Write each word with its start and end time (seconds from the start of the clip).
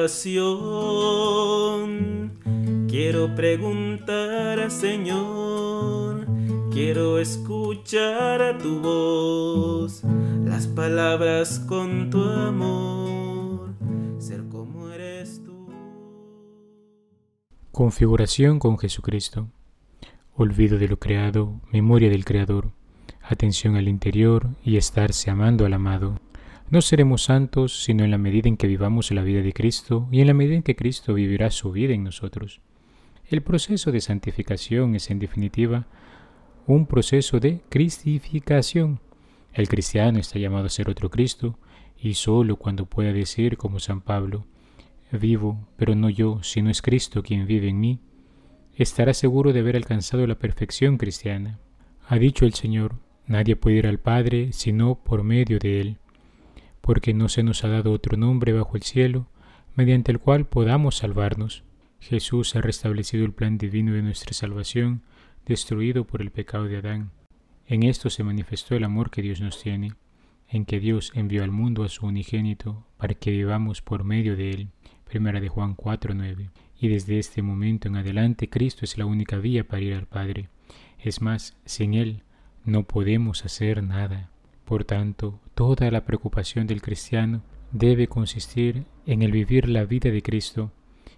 oración. 0.00 1.90
Quiero 2.88 3.34
preguntar, 3.34 4.70
Señor, 4.70 6.26
quiero 6.70 7.18
escuchar 7.18 8.40
a 8.42 8.56
tu 8.58 8.80
voz, 8.80 10.02
las 10.44 10.66
palabras 10.66 11.58
con 11.60 12.08
tu 12.10 12.22
amor, 12.22 13.74
ser 14.18 14.48
como 14.48 14.90
eres 14.90 15.42
tú. 15.44 15.68
Configuración 17.70 18.58
con 18.58 18.78
Jesucristo. 18.78 19.48
Olvido 20.34 20.78
de 20.78 20.88
lo 20.88 20.98
creado, 20.98 21.60
memoria 21.70 22.08
del 22.08 22.24
Creador, 22.24 22.70
atención 23.22 23.76
al 23.76 23.88
interior 23.88 24.48
y 24.64 24.78
estarse 24.78 25.30
amando 25.30 25.66
al 25.66 25.74
amado. 25.74 26.18
No 26.70 26.82
seremos 26.82 27.24
santos 27.24 27.82
sino 27.82 28.04
en 28.04 28.12
la 28.12 28.18
medida 28.18 28.48
en 28.48 28.56
que 28.56 28.68
vivamos 28.68 29.10
la 29.10 29.24
vida 29.24 29.42
de 29.42 29.52
Cristo 29.52 30.06
y 30.12 30.20
en 30.20 30.28
la 30.28 30.34
medida 30.34 30.54
en 30.54 30.62
que 30.62 30.76
Cristo 30.76 31.14
vivirá 31.14 31.50
su 31.50 31.72
vida 31.72 31.94
en 31.94 32.04
nosotros. 32.04 32.60
El 33.28 33.42
proceso 33.42 33.90
de 33.90 34.00
santificación 34.00 34.94
es 34.94 35.10
en 35.10 35.18
definitiva 35.18 35.88
un 36.68 36.86
proceso 36.86 37.40
de 37.40 37.60
cristificación. 37.68 39.00
El 39.52 39.68
cristiano 39.68 40.20
está 40.20 40.38
llamado 40.38 40.66
a 40.66 40.68
ser 40.68 40.88
otro 40.88 41.10
Cristo 41.10 41.58
y 42.00 42.14
solo 42.14 42.54
cuando 42.54 42.86
pueda 42.86 43.12
decir 43.12 43.56
como 43.56 43.80
San 43.80 44.00
Pablo, 44.00 44.46
vivo, 45.10 45.66
pero 45.76 45.96
no 45.96 46.08
yo, 46.08 46.38
sino 46.44 46.70
es 46.70 46.82
Cristo 46.82 47.24
quien 47.24 47.48
vive 47.48 47.68
en 47.68 47.80
mí, 47.80 47.98
estará 48.76 49.12
seguro 49.12 49.52
de 49.52 49.58
haber 49.58 49.74
alcanzado 49.74 50.24
la 50.24 50.38
perfección 50.38 50.98
cristiana. 50.98 51.58
Ha 52.06 52.16
dicho 52.20 52.46
el 52.46 52.54
Señor, 52.54 52.94
nadie 53.26 53.56
puede 53.56 53.78
ir 53.78 53.88
al 53.88 53.98
Padre 53.98 54.52
sino 54.52 54.94
por 54.94 55.24
medio 55.24 55.58
de 55.58 55.80
Él 55.80 55.96
porque 56.80 57.14
no 57.14 57.28
se 57.28 57.42
nos 57.42 57.64
ha 57.64 57.68
dado 57.68 57.92
otro 57.92 58.16
nombre 58.16 58.52
bajo 58.52 58.76
el 58.76 58.82
cielo, 58.82 59.26
mediante 59.74 60.12
el 60.12 60.18
cual 60.18 60.46
podamos 60.46 60.96
salvarnos. 60.96 61.64
Jesús 62.00 62.56
ha 62.56 62.60
restablecido 62.60 63.24
el 63.24 63.32
plan 63.32 63.58
divino 63.58 63.92
de 63.92 64.02
nuestra 64.02 64.32
salvación, 64.32 65.02
destruido 65.46 66.04
por 66.06 66.22
el 66.22 66.30
pecado 66.30 66.64
de 66.64 66.78
Adán. 66.78 67.10
En 67.66 67.82
esto 67.82 68.10
se 68.10 68.24
manifestó 68.24 68.74
el 68.74 68.84
amor 68.84 69.10
que 69.10 69.22
Dios 69.22 69.40
nos 69.40 69.62
tiene, 69.62 69.92
en 70.48 70.64
que 70.64 70.80
Dios 70.80 71.12
envió 71.14 71.44
al 71.44 71.52
mundo 71.52 71.84
a 71.84 71.88
su 71.88 72.06
unigénito 72.06 72.84
para 72.96 73.14
que 73.14 73.30
vivamos 73.30 73.82
por 73.82 74.04
medio 74.04 74.36
de 74.36 74.50
él. 74.50 74.68
Primera 75.04 75.40
de 75.40 75.48
Juan 75.48 75.76
4:9. 75.76 76.50
Y 76.80 76.88
desde 76.88 77.18
este 77.18 77.42
momento 77.42 77.88
en 77.88 77.96
adelante 77.96 78.48
Cristo 78.48 78.84
es 78.84 78.96
la 78.98 79.06
única 79.06 79.36
vía 79.36 79.66
para 79.66 79.82
ir 79.82 79.94
al 79.94 80.06
Padre. 80.06 80.48
Es 80.98 81.20
más, 81.20 81.56
sin 81.64 81.94
él 81.94 82.22
no 82.64 82.84
podemos 82.84 83.44
hacer 83.44 83.82
nada. 83.82 84.30
Por 84.70 84.84
tanto, 84.84 85.40
toda 85.56 85.90
la 85.90 86.04
preocupación 86.04 86.68
del 86.68 86.80
cristiano 86.80 87.42
debe 87.72 88.06
consistir 88.06 88.84
en 89.04 89.22
el 89.22 89.32
vivir 89.32 89.68
la 89.68 89.84
vida 89.84 90.12
de 90.12 90.22
Cristo, 90.22 90.70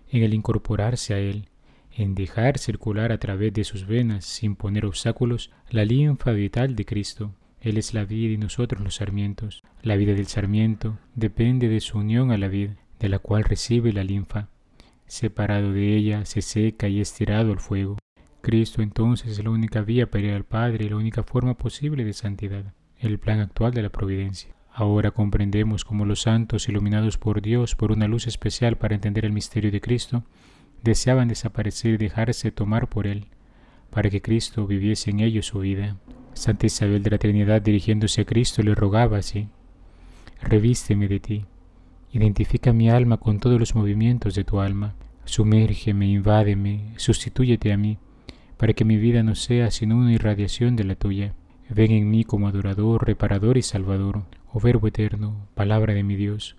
en 0.08 0.22
el 0.22 0.32
incorporarse 0.32 1.12
a 1.12 1.18
Él, 1.18 1.50
en 1.94 2.14
dejar 2.14 2.56
circular 2.56 3.12
a 3.12 3.18
través 3.18 3.52
de 3.52 3.64
sus 3.64 3.86
venas, 3.86 4.24
sin 4.24 4.56
poner 4.56 4.86
obstáculos, 4.86 5.50
la 5.68 5.84
linfa 5.84 6.30
vital 6.30 6.74
de 6.76 6.86
Cristo. 6.86 7.34
Él 7.60 7.76
es 7.76 7.92
la 7.92 8.06
vida 8.06 8.32
y 8.32 8.38
nosotros 8.38 8.82
los 8.82 8.94
sarmientos. 8.94 9.62
La 9.82 9.96
vida 9.96 10.14
del 10.14 10.28
sarmiento 10.28 10.98
depende 11.14 11.68
de 11.68 11.80
su 11.80 11.98
unión 11.98 12.30
a 12.30 12.38
la 12.38 12.48
vid, 12.48 12.70
de 13.00 13.10
la 13.10 13.18
cual 13.18 13.44
recibe 13.44 13.92
la 13.92 14.02
linfa. 14.02 14.48
Separado 15.04 15.72
de 15.72 15.94
ella, 15.94 16.24
se 16.24 16.40
seca 16.40 16.88
y 16.88 17.02
es 17.02 17.12
tirado 17.12 17.52
al 17.52 17.60
fuego. 17.60 17.98
Cristo 18.40 18.80
entonces 18.80 19.32
es 19.32 19.44
la 19.44 19.50
única 19.50 19.82
vía 19.82 20.10
para 20.10 20.24
ir 20.24 20.32
al 20.32 20.46
Padre 20.46 20.86
y 20.86 20.88
la 20.88 20.96
única 20.96 21.22
forma 21.22 21.58
posible 21.58 22.02
de 22.02 22.14
santidad 22.14 22.72
el 23.02 23.18
plan 23.18 23.40
actual 23.40 23.74
de 23.74 23.82
la 23.82 23.90
providencia. 23.90 24.54
Ahora 24.72 25.10
comprendemos 25.10 25.84
cómo 25.84 26.06
los 26.06 26.22
santos, 26.22 26.68
iluminados 26.68 27.18
por 27.18 27.42
Dios 27.42 27.74
por 27.74 27.92
una 27.92 28.06
luz 28.06 28.26
especial 28.26 28.76
para 28.76 28.94
entender 28.94 29.24
el 29.24 29.32
misterio 29.32 29.72
de 29.72 29.80
Cristo, 29.80 30.22
deseaban 30.82 31.28
desaparecer 31.28 31.94
y 31.94 31.96
dejarse 31.96 32.52
tomar 32.52 32.88
por 32.88 33.06
Él, 33.06 33.26
para 33.90 34.08
que 34.08 34.22
Cristo 34.22 34.66
viviese 34.66 35.10
en 35.10 35.20
ellos 35.20 35.46
su 35.46 35.58
vida. 35.58 35.96
Santa 36.32 36.66
Isabel 36.66 37.02
de 37.02 37.10
la 37.10 37.18
Trinidad 37.18 37.60
dirigiéndose 37.60 38.22
a 38.22 38.24
Cristo 38.24 38.62
le 38.62 38.74
rogaba 38.74 39.18
así, 39.18 39.48
Revísteme 40.40 41.08
de 41.08 41.20
ti, 41.20 41.44
identifica 42.12 42.72
mi 42.72 42.88
alma 42.88 43.18
con 43.18 43.40
todos 43.40 43.58
los 43.58 43.74
movimientos 43.74 44.34
de 44.34 44.44
tu 44.44 44.60
alma, 44.60 44.94
sumérgeme, 45.24 46.06
invádeme, 46.06 46.94
sustitúyete 46.96 47.72
a 47.72 47.76
mí, 47.76 47.98
para 48.56 48.72
que 48.72 48.84
mi 48.84 48.96
vida 48.96 49.22
no 49.22 49.34
sea 49.34 49.70
sino 49.70 49.96
una 49.96 50.12
irradiación 50.12 50.76
de 50.76 50.84
la 50.84 50.94
tuya. 50.94 51.34
Ven 51.74 51.90
en 51.90 52.10
mí 52.10 52.24
como 52.24 52.48
adorador, 52.48 53.06
reparador 53.06 53.56
y 53.56 53.62
salvador, 53.62 54.24
oh 54.52 54.60
Verbo 54.60 54.88
eterno, 54.88 55.48
palabra 55.54 55.94
de 55.94 56.02
mi 56.02 56.16
Dios. 56.16 56.54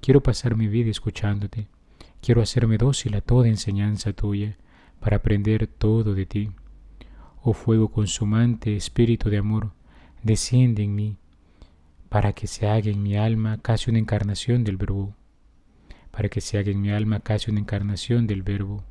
Quiero 0.00 0.22
pasar 0.22 0.54
mi 0.54 0.68
vida 0.68 0.88
escuchándote. 0.88 1.66
Quiero 2.20 2.42
hacerme 2.42 2.78
dócil 2.78 3.16
a 3.16 3.22
toda 3.22 3.48
enseñanza 3.48 4.12
tuya, 4.12 4.56
para 5.00 5.16
aprender 5.16 5.66
todo 5.66 6.14
de 6.14 6.26
ti. 6.26 6.52
Oh 7.42 7.54
fuego 7.54 7.88
consumante, 7.88 8.76
espíritu 8.76 9.30
de 9.30 9.38
amor, 9.38 9.72
desciende 10.22 10.84
en 10.84 10.94
mí, 10.94 11.16
para 12.08 12.32
que 12.32 12.46
se 12.46 12.68
haga 12.68 12.88
en 12.88 13.02
mi 13.02 13.16
alma 13.16 13.58
casi 13.60 13.90
una 13.90 13.98
encarnación 13.98 14.62
del 14.62 14.76
Verbo, 14.76 15.16
para 16.12 16.28
que 16.28 16.40
se 16.40 16.56
haga 16.56 16.70
en 16.70 16.80
mi 16.80 16.90
alma 16.90 17.18
casi 17.18 17.50
una 17.50 17.58
encarnación 17.58 18.28
del 18.28 18.44
Verbo, 18.44 18.84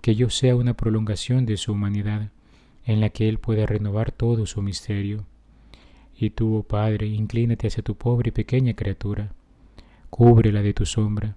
que 0.00 0.16
yo 0.16 0.30
sea 0.30 0.56
una 0.56 0.74
prolongación 0.74 1.46
de 1.46 1.58
su 1.58 1.70
humanidad, 1.70 2.32
en 2.84 3.00
la 3.00 3.10
que 3.10 3.28
Él 3.28 3.38
puede 3.38 3.66
renovar 3.66 4.12
todo 4.12 4.46
su 4.46 4.62
misterio. 4.62 5.26
Y 6.16 6.30
tú, 6.30 6.56
oh 6.56 6.62
Padre, 6.62 7.06
inclínate 7.06 7.66
hacia 7.66 7.82
tu 7.82 7.96
pobre 7.96 8.28
y 8.28 8.32
pequeña 8.32 8.74
criatura, 8.74 9.32
cúbrela 10.10 10.62
de 10.62 10.74
tu 10.74 10.86
sombra, 10.86 11.36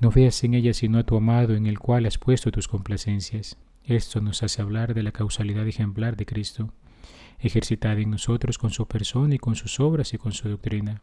no 0.00 0.10
veas 0.10 0.42
en 0.44 0.54
ella 0.54 0.72
sino 0.72 0.98
a 0.98 1.04
tu 1.04 1.16
amado 1.16 1.54
en 1.54 1.66
el 1.66 1.78
cual 1.78 2.06
has 2.06 2.16
puesto 2.16 2.50
tus 2.50 2.68
complacencias. 2.68 3.58
Esto 3.84 4.20
nos 4.20 4.42
hace 4.42 4.62
hablar 4.62 4.94
de 4.94 5.02
la 5.02 5.12
causalidad 5.12 5.66
ejemplar 5.66 6.16
de 6.16 6.26
Cristo, 6.26 6.72
ejercitada 7.38 8.00
en 8.00 8.10
nosotros 8.10 8.56
con 8.56 8.70
su 8.70 8.86
persona 8.86 9.34
y 9.34 9.38
con 9.38 9.56
sus 9.56 9.78
obras 9.78 10.14
y 10.14 10.18
con 10.18 10.32
su 10.32 10.48
doctrina. 10.48 11.02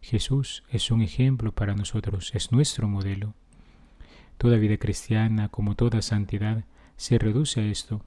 Jesús 0.00 0.64
es 0.70 0.90
un 0.90 1.02
ejemplo 1.02 1.52
para 1.52 1.74
nosotros, 1.74 2.32
es 2.34 2.50
nuestro 2.50 2.88
modelo. 2.88 3.34
Toda 4.38 4.56
vida 4.56 4.76
cristiana, 4.78 5.48
como 5.48 5.76
toda 5.76 6.02
santidad, 6.02 6.64
se 6.96 7.18
reduce 7.18 7.60
a 7.60 7.64
esto, 7.64 8.02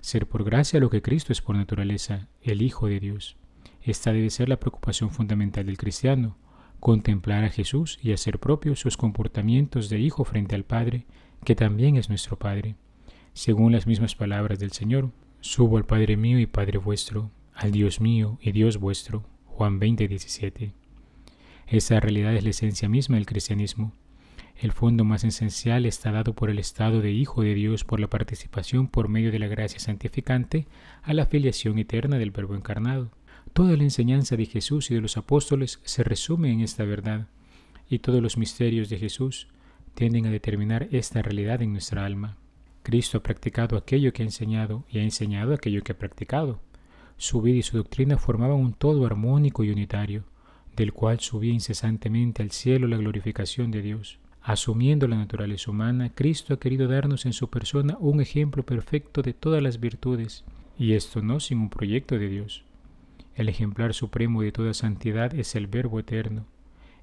ser 0.00 0.26
por 0.26 0.44
gracia 0.44 0.80
lo 0.80 0.90
que 0.90 1.02
Cristo 1.02 1.32
es 1.32 1.40
por 1.40 1.56
naturaleza, 1.56 2.28
el 2.42 2.62
Hijo 2.62 2.86
de 2.86 3.00
Dios. 3.00 3.36
Esta 3.82 4.12
debe 4.12 4.30
ser 4.30 4.48
la 4.48 4.60
preocupación 4.60 5.10
fundamental 5.10 5.66
del 5.66 5.78
cristiano, 5.78 6.36
contemplar 6.80 7.44
a 7.44 7.50
Jesús 7.50 7.98
y 8.02 8.12
hacer 8.12 8.38
propios 8.38 8.80
sus 8.80 8.96
comportamientos 8.96 9.88
de 9.88 9.98
Hijo 9.98 10.24
frente 10.24 10.54
al 10.54 10.64
Padre, 10.64 11.06
que 11.44 11.54
también 11.54 11.96
es 11.96 12.08
nuestro 12.08 12.38
Padre. 12.38 12.76
Según 13.32 13.72
las 13.72 13.86
mismas 13.86 14.14
palabras 14.14 14.58
del 14.58 14.72
Señor, 14.72 15.10
subo 15.40 15.76
al 15.76 15.86
Padre 15.86 16.16
mío 16.16 16.38
y 16.38 16.46
Padre 16.46 16.78
vuestro, 16.78 17.30
al 17.54 17.72
Dios 17.72 18.00
mío 18.00 18.38
y 18.40 18.52
Dios 18.52 18.78
vuestro. 18.78 19.24
Juan 19.46 19.78
20, 19.78 20.08
17. 20.08 20.72
Esa 21.66 22.00
realidad 22.00 22.34
es 22.34 22.44
la 22.44 22.50
esencia 22.50 22.88
misma 22.88 23.16
del 23.16 23.26
cristianismo 23.26 23.92
el 24.58 24.72
fondo 24.72 25.04
más 25.04 25.22
esencial 25.22 25.84
está 25.84 26.12
dado 26.12 26.34
por 26.34 26.48
el 26.48 26.58
estado 26.58 27.02
de 27.02 27.12
Hijo 27.12 27.42
de 27.42 27.54
Dios 27.54 27.84
por 27.84 28.00
la 28.00 28.08
participación 28.08 28.88
por 28.88 29.08
medio 29.08 29.30
de 29.30 29.38
la 29.38 29.48
gracia 29.48 29.78
santificante 29.78 30.66
a 31.02 31.12
la 31.12 31.26
filiación 31.26 31.78
eterna 31.78 32.16
del 32.16 32.30
Verbo 32.30 32.54
encarnado. 32.54 33.10
Toda 33.52 33.76
la 33.76 33.82
enseñanza 33.82 34.36
de 34.36 34.46
Jesús 34.46 34.90
y 34.90 34.94
de 34.94 35.02
los 35.02 35.18
apóstoles 35.18 35.80
se 35.84 36.04
resume 36.04 36.50
en 36.52 36.60
esta 36.60 36.84
verdad, 36.84 37.26
y 37.90 37.98
todos 37.98 38.22
los 38.22 38.38
misterios 38.38 38.88
de 38.88 38.98
Jesús 38.98 39.48
tienden 39.94 40.26
a 40.26 40.30
determinar 40.30 40.88
esta 40.90 41.20
realidad 41.20 41.60
en 41.60 41.72
nuestra 41.72 42.06
alma. 42.06 42.36
Cristo 42.82 43.18
ha 43.18 43.22
practicado 43.22 43.76
aquello 43.76 44.12
que 44.12 44.22
ha 44.22 44.26
enseñado 44.26 44.84
y 44.90 44.98
ha 44.98 45.02
enseñado 45.02 45.52
aquello 45.52 45.82
que 45.82 45.92
ha 45.92 45.98
practicado. 45.98 46.60
Su 47.18 47.42
vida 47.42 47.58
y 47.58 47.62
su 47.62 47.76
doctrina 47.76 48.16
formaban 48.16 48.58
un 48.58 48.72
todo 48.72 49.04
armónico 49.04 49.64
y 49.64 49.70
unitario, 49.70 50.24
del 50.76 50.92
cual 50.92 51.20
subía 51.20 51.52
incesantemente 51.52 52.42
al 52.42 52.52
cielo 52.52 52.86
la 52.86 52.96
glorificación 52.96 53.70
de 53.70 53.82
Dios. 53.82 54.18
Asumiendo 54.46 55.08
la 55.08 55.16
naturaleza 55.16 55.72
humana, 55.72 56.10
Cristo 56.14 56.54
ha 56.54 56.60
querido 56.60 56.86
darnos 56.86 57.26
en 57.26 57.32
su 57.32 57.50
persona 57.50 57.96
un 57.98 58.20
ejemplo 58.20 58.64
perfecto 58.64 59.20
de 59.20 59.32
todas 59.32 59.60
las 59.60 59.80
virtudes, 59.80 60.44
y 60.78 60.92
esto 60.92 61.20
no 61.20 61.40
sin 61.40 61.58
un 61.58 61.68
proyecto 61.68 62.16
de 62.16 62.28
Dios. 62.28 62.62
El 63.34 63.48
ejemplar 63.48 63.92
supremo 63.92 64.42
de 64.42 64.52
toda 64.52 64.72
santidad 64.72 65.34
es 65.34 65.56
el 65.56 65.66
Verbo 65.66 65.98
eterno. 65.98 66.46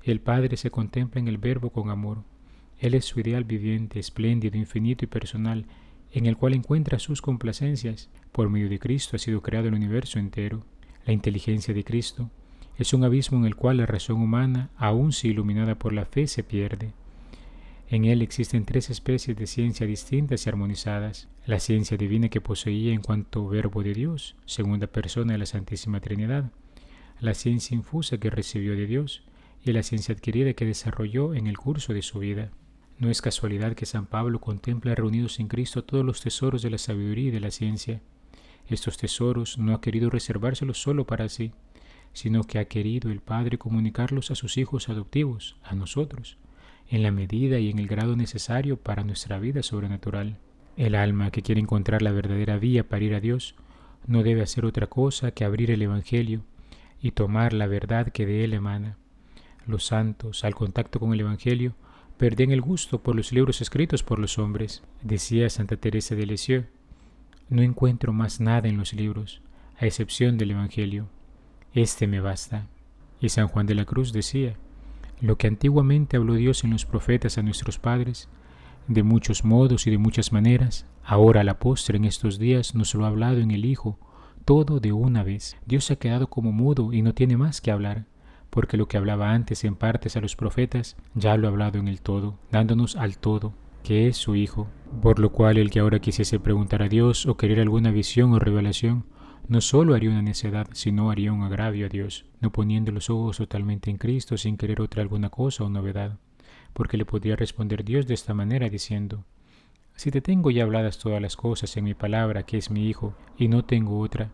El 0.04 0.22
Padre 0.22 0.56
se 0.56 0.72
contempla 0.72 1.20
en 1.20 1.28
el 1.28 1.38
Verbo 1.38 1.72
con 1.72 1.90
amor. 1.90 2.24
Él 2.80 2.94
es 2.94 3.04
su 3.04 3.20
ideal 3.20 3.44
viviente, 3.44 4.00
espléndido, 4.00 4.58
infinito 4.58 5.04
y 5.04 5.10
personal, 5.10 5.66
en 6.14 6.28
el 6.28 6.38
cual 6.38 6.54
encuentra 6.54 6.98
sus 6.98 7.22
complacencias. 7.22 8.10
Por 8.32 8.48
medio 8.50 8.70
de 8.70 8.80
Cristo 8.80 9.18
ha 9.18 9.20
sido 9.20 9.42
creado 9.42 9.68
el 9.68 9.74
universo 9.74 10.18
entero. 10.18 10.64
La 11.06 11.12
inteligencia 11.12 11.74
de 11.74 11.84
Cristo 11.84 12.30
es 12.78 12.94
un 12.94 13.04
abismo 13.04 13.38
en 13.38 13.44
el 13.44 13.58
cual 13.58 13.76
la 13.76 13.86
razón 13.86 14.22
humana, 14.22 14.70
aun 14.78 15.12
si 15.12 15.28
iluminada 15.28 15.76
por 15.76 15.92
la 15.92 16.06
fe, 16.06 16.28
se 16.28 16.42
pierde. 16.42 16.94
En 17.94 18.06
él 18.06 18.24
existen 18.24 18.66
tres 18.66 18.90
especies 18.90 19.38
de 19.38 19.46
ciencia 19.46 19.86
distintas 19.86 20.48
y 20.48 20.50
armonizadas. 20.50 21.28
La 21.46 21.60
ciencia 21.60 21.96
divina 21.96 22.28
que 22.28 22.42
poseía 22.42 22.92
en 22.92 23.04
cuanto 23.04 23.48
verbo 23.48 23.84
de 23.84 23.94
Dios, 23.94 24.36
segunda 24.48 24.88
persona 24.88 25.34
de 25.34 25.38
la 25.38 25.46
Santísima 25.46 26.00
Trinidad. 26.00 26.52
La 27.20 27.36
ciencia 27.36 27.76
infusa 27.76 28.18
que 28.18 28.32
recibió 28.32 28.76
de 28.76 28.88
Dios 28.88 29.22
y 29.64 29.74
la 29.74 29.84
ciencia 29.84 30.16
adquirida 30.16 30.54
que 30.54 30.66
desarrolló 30.66 31.36
en 31.36 31.46
el 31.46 31.60
curso 31.60 31.94
de 31.94 32.02
su 32.02 32.18
vida. 32.18 32.50
No 32.98 33.12
es 33.12 33.22
casualidad 33.22 33.76
que 33.76 33.86
San 33.86 34.08
Pablo 34.08 34.42
contempla 34.42 34.96
reunidos 34.96 35.40
en 35.40 35.48
Cristo 35.48 35.84
todos 35.84 36.04
los 36.04 36.20
tesoros 36.20 36.64
de 36.64 36.72
la 36.72 36.80
sabiduría 36.80 37.28
y 37.28 37.32
de 37.32 37.42
la 37.42 37.52
ciencia. 37.52 38.02
Estos 38.68 38.98
tesoros 38.98 39.60
no 39.60 39.76
ha 39.76 39.82
querido 39.82 40.10
reservárselos 40.10 40.82
solo 40.82 41.06
para 41.06 41.30
sí, 41.30 41.52
sino 42.12 42.44
que 42.44 42.58
ha 42.58 42.66
querido 42.66 43.12
el 43.12 43.22
Padre 43.22 43.60
comunicarlos 43.60 44.32
a 44.32 44.36
sus 44.36 44.58
hijos 44.58 44.90
adoptivos, 44.90 45.58
a 45.62 45.76
nosotros, 45.76 46.40
en 46.90 47.04
la 47.04 47.12
medida 47.12 47.60
y 47.60 47.70
en 47.70 47.80
el 47.80 47.88
grado 47.88 48.16
necesario 48.16 48.78
para 48.78 49.04
nuestra 49.04 49.40
vida 49.40 49.64
sobrenatural. 49.64 50.38
El 50.78 50.96
alma 50.96 51.32
que 51.32 51.42
quiere 51.42 51.62
encontrar 51.62 52.02
la 52.02 52.12
verdadera 52.12 52.58
vía 52.58 52.88
para 52.88 53.04
ir 53.04 53.14
a 53.14 53.20
Dios 53.20 53.56
no 54.08 54.24
debe 54.24 54.42
hacer 54.42 54.66
otra 54.66 54.88
cosa 54.88 55.32
que 55.32 55.46
abrir 55.46 55.72
el 55.72 55.82
Evangelio 55.82 56.42
y 57.02 57.12
tomar 57.12 57.54
la 57.54 57.68
verdad 57.68 58.08
que 58.08 58.26
de 58.26 58.44
él 58.44 58.54
emana. 58.54 58.98
Los 59.66 59.86
santos, 59.86 60.44
al 60.44 60.56
contacto 60.56 61.00
con 61.00 61.14
el 61.14 61.22
Evangelio, 61.22 61.76
perdían 62.18 62.52
el 62.52 62.62
gusto 62.62 63.02
por 63.02 63.16
los 63.16 63.32
libros 63.32 63.62
escritos 63.62 64.04
por 64.04 64.20
los 64.20 64.38
hombres. 64.38 64.84
Decía 65.02 65.50
Santa 65.50 65.78
Teresa 65.78 66.16
de 66.16 66.26
Lisieux, 66.26 66.66
no 67.50 67.62
encuentro 67.62 68.14
más 68.14 68.40
nada 68.40 68.68
en 68.68 68.78
los 68.78 68.94
libros, 68.94 69.42
a 69.78 69.86
excepción 69.86 70.38
del 70.38 70.52
Evangelio. 70.52 71.08
Este 71.74 72.08
me 72.08 72.20
basta. 72.20 72.68
Y 73.20 73.30
San 73.30 73.48
Juan 73.48 73.66
de 73.66 73.76
la 73.76 73.86
Cruz 73.86 74.12
decía, 74.12 74.56
lo 75.22 75.38
que 75.38 75.48
antiguamente 75.48 76.18
habló 76.18 76.34
Dios 76.34 76.64
en 76.64 76.72
los 76.72 76.86
profetas 76.86 77.38
a 77.38 77.44
nuestros 77.44 77.80
padres, 77.80 78.30
de 78.88 79.04
muchos 79.04 79.46
modos 79.46 79.88
y 79.88 79.92
de 79.92 79.98
muchas 79.98 80.32
maneras, 80.32 80.86
ahora 81.04 81.42
a 81.42 81.44
la 81.44 81.60
postre 81.60 81.98
en 81.98 82.06
estos 82.06 82.40
días 82.40 82.76
nos 82.76 82.94
lo 82.96 83.06
ha 83.06 83.10
hablado 83.10 83.40
en 83.40 83.52
el 83.52 83.66
Hijo, 83.66 83.98
todo 84.46 84.80
de 84.80 84.92
una 84.92 85.24
vez. 85.24 85.58
Dios 85.66 85.86
se 85.86 85.94
ha 85.94 86.00
quedado 86.00 86.28
como 86.28 86.52
mudo 86.52 86.92
y 86.92 87.02
no 87.02 87.14
tiene 87.14 87.38
más 87.38 87.62
que 87.62 87.72
hablar 87.72 88.06
porque 88.54 88.78
lo 88.78 88.88
que 88.88 88.98
hablaba 88.98 89.32
antes 89.32 89.64
en 89.64 89.76
partes 89.76 90.16
a 90.16 90.22
los 90.22 90.36
profetas, 90.36 90.96
ya 91.16 91.36
lo 91.38 91.48
ha 91.48 91.50
hablado 91.50 91.80
en 91.80 91.88
el 91.88 92.02
todo, 92.02 92.38
dándonos 92.52 92.96
al 92.96 93.18
todo, 93.18 93.56
que 93.82 94.08
es 94.08 94.16
su 94.16 94.36
Hijo. 94.36 94.68
Por 95.02 95.18
lo 95.18 95.32
cual 95.32 95.58
el 95.58 95.72
que 95.72 95.80
ahora 95.80 95.98
quisiese 95.98 96.40
preguntar 96.40 96.84
a 96.84 96.88
Dios 96.88 97.26
o 97.26 97.36
querer 97.36 97.60
alguna 97.60 97.90
visión 97.90 98.32
o 98.32 98.38
revelación, 98.38 99.06
no 99.48 99.62
solo 99.62 99.94
haría 99.94 100.10
una 100.10 100.22
necedad, 100.22 100.68
sino 100.74 101.12
haría 101.12 101.34
un 101.34 101.44
agravio 101.44 101.88
a 101.88 101.90
Dios, 101.90 102.26
no 102.40 102.52
poniendo 102.52 102.92
los 102.92 103.10
ojos 103.10 103.38
totalmente 103.38 103.90
en 103.90 103.98
Cristo 103.98 104.38
sin 104.38 104.58
querer 104.58 104.82
otra 104.82 105.02
alguna 105.02 105.30
cosa 105.30 105.64
o 105.64 105.70
novedad, 105.70 106.18
porque 106.74 106.98
le 106.98 107.06
podría 107.06 107.36
responder 107.36 107.84
Dios 107.84 108.08
de 108.08 108.14
esta 108.14 108.34
manera 108.34 108.70
diciendo, 108.70 109.26
Si 109.96 110.12
te 110.12 110.22
tengo 110.22 110.50
ya 110.50 110.64
habladas 110.64 110.98
todas 110.98 111.22
las 111.22 111.36
cosas 111.36 111.76
en 111.76 111.84
mi 111.84 111.94
palabra, 111.94 112.44
que 112.44 112.58
es 112.58 112.72
mi 112.72 112.88
Hijo, 112.88 113.16
y 113.38 113.48
no 113.50 113.66
tengo 113.66 114.00
otra, 114.00 114.32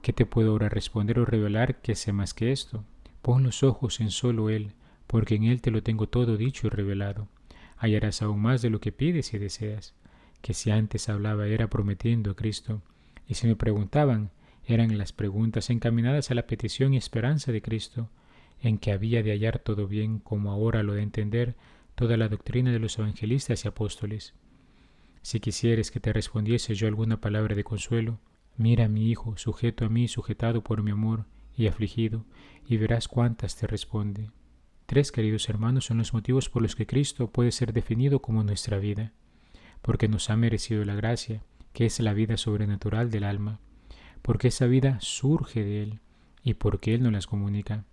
¿qué 0.00 0.12
te 0.12 0.26
puedo 0.26 0.52
ahora 0.52 0.68
responder 0.68 1.18
o 1.18 1.24
revelar 1.24 1.80
que 1.80 1.94
sé 1.94 2.12
más 2.12 2.32
que 2.32 2.52
esto? 2.52 2.84
Pon 3.20 3.42
los 3.42 3.62
ojos 3.62 4.00
en 4.00 4.10
solo 4.10 4.48
Él, 4.48 4.72
porque 5.06 5.34
en 5.34 5.44
Él 5.44 5.60
te 5.60 5.70
lo 5.70 5.82
tengo 5.82 6.08
todo 6.08 6.36
dicho 6.36 6.68
y 6.68 6.70
revelado. 6.70 7.28
Hallarás 7.76 8.22
aún 8.22 8.40
más 8.40 8.62
de 8.62 8.70
lo 8.70 8.80
que 8.80 8.92
pides 8.92 9.34
y 9.34 9.38
deseas, 9.38 9.94
que 10.40 10.54
si 10.54 10.70
antes 10.70 11.08
hablaba 11.08 11.46
era 11.48 11.68
prometiendo 11.68 12.30
a 12.30 12.36
Cristo, 12.36 12.80
y 13.26 13.34
si 13.34 13.46
me 13.46 13.56
preguntaban, 13.56 14.30
eran 14.64 14.96
las 14.96 15.12
preguntas 15.12 15.70
encaminadas 15.70 16.30
a 16.30 16.34
la 16.34 16.46
petición 16.46 16.94
y 16.94 16.96
esperanza 16.96 17.52
de 17.52 17.62
Cristo, 17.62 18.10
en 18.60 18.78
que 18.78 18.92
había 18.92 19.22
de 19.22 19.32
hallar 19.32 19.58
todo 19.58 19.88
bien, 19.88 20.18
como 20.18 20.52
ahora 20.52 20.82
lo 20.82 20.94
de 20.94 21.02
entender 21.02 21.56
toda 21.94 22.16
la 22.16 22.28
doctrina 22.28 22.70
de 22.70 22.78
los 22.78 22.98
evangelistas 22.98 23.64
y 23.64 23.68
apóstoles. 23.68 24.34
Si 25.22 25.40
quisieres 25.40 25.90
que 25.90 26.00
te 26.00 26.12
respondiese 26.12 26.74
yo 26.74 26.86
alguna 26.86 27.20
palabra 27.20 27.54
de 27.54 27.64
consuelo, 27.64 28.20
mira 28.56 28.86
a 28.86 28.88
mi 28.88 29.10
Hijo, 29.10 29.36
sujeto 29.36 29.84
a 29.84 29.88
mí, 29.88 30.08
sujetado 30.08 30.62
por 30.62 30.82
mi 30.82 30.90
amor, 30.90 31.26
y 31.56 31.66
afligido, 31.66 32.24
y 32.66 32.76
verás 32.76 33.08
cuántas 33.08 33.56
te 33.56 33.66
responde. 33.66 34.30
Tres 34.86 35.12
queridos 35.12 35.48
hermanos 35.48 35.86
son 35.86 35.98
los 35.98 36.12
motivos 36.12 36.48
por 36.48 36.62
los 36.62 36.76
que 36.76 36.86
Cristo 36.86 37.30
puede 37.30 37.52
ser 37.52 37.72
definido 37.72 38.20
como 38.20 38.44
nuestra 38.44 38.78
vida, 38.78 39.12
porque 39.80 40.08
nos 40.08 40.30
ha 40.30 40.36
merecido 40.36 40.84
la 40.84 40.94
gracia, 40.94 41.42
que 41.72 41.86
es 41.86 41.98
la 42.00 42.12
vida 42.14 42.36
sobrenatural 42.36 43.10
del 43.10 43.24
alma, 43.24 43.60
porque 44.22 44.48
esa 44.48 44.66
vida 44.66 44.98
surge 45.00 45.64
de 45.64 45.82
Él 45.82 46.00
y 46.42 46.54
porque 46.54 46.94
Él 46.94 47.02
nos 47.02 47.12
las 47.12 47.26
comunica. 47.26 47.84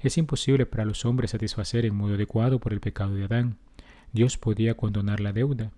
Es 0.00 0.16
imposible 0.16 0.64
para 0.64 0.84
los 0.84 1.04
hombres 1.04 1.32
satisfacer 1.32 1.84
en 1.84 1.94
modo 1.94 2.14
adecuado 2.14 2.58
por 2.58 2.72
el 2.72 2.80
pecado 2.80 3.14
de 3.14 3.24
Adán. 3.24 3.58
Dios 4.12 4.38
podía 4.38 4.74
condonar 4.74 5.20
la 5.20 5.32
deuda, 5.32 5.72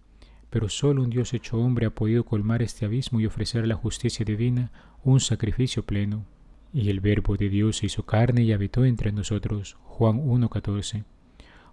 pero 0.49 0.69
solo 0.69 1.03
un 1.03 1.11
Dios 1.11 1.35
hecho 1.35 1.59
hombre 1.59 1.87
ha 1.87 1.91
podido 1.91 2.25
colmar 2.25 2.63
este 2.63 2.85
abismo 2.85 3.21
y 3.21 3.27
ofrecer 3.27 3.65
a 3.65 3.67
la 3.67 3.75
justicia 3.75 4.25
divina 4.25 4.71
un 5.03 5.19
sacrificio 5.19 5.85
pleno. 5.85 6.25
Y 6.73 6.89
el 6.89 7.01
Verbo 7.01 7.37
de 7.37 7.49
Dios 7.49 7.79
se 7.79 7.87
hizo 7.87 8.05
carne 8.05 8.43
y 8.43 8.53
habitó 8.53 8.85
entre 8.85 9.13
nosotros. 9.13 9.77
Juan 9.83 10.19
1.14. 10.19 11.05